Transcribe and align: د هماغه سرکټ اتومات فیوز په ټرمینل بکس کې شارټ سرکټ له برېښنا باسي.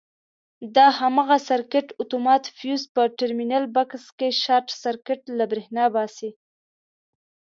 د 0.75 0.77
هماغه 0.99 1.37
سرکټ 1.49 1.87
اتومات 2.01 2.43
فیوز 2.57 2.83
په 2.95 3.01
ټرمینل 3.17 3.65
بکس 3.75 4.03
کې 4.17 4.29
شارټ 4.43 4.67
سرکټ 4.83 5.21
له 5.37 5.43
برېښنا 5.51 5.85
باسي. 5.95 6.29